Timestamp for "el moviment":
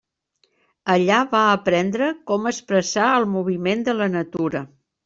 3.21-3.89